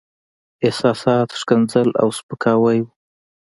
احساسات، 0.67 1.29
ښکنځل 1.39 1.89
او 2.01 2.07
سپکاوي 2.17 2.79
وو. 2.83 2.91